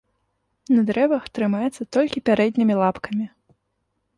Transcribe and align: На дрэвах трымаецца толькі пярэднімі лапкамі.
На 0.77 0.81
дрэвах 0.87 1.27
трымаецца 1.39 1.87
толькі 1.99 2.25
пярэднімі 2.31 2.73
лапкамі. 2.81 3.25